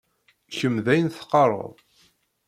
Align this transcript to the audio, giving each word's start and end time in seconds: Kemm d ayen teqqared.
Kemm 0.57 0.75
d 0.85 0.87
ayen 0.93 1.09
teqqared. 1.15 1.73